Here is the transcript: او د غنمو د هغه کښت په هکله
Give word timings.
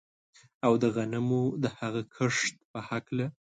او 0.65 0.73
د 0.81 0.83
غنمو 0.95 1.43
د 1.63 1.65
هغه 1.79 2.01
کښت 2.15 2.53
په 2.71 2.79
هکله 2.89 3.25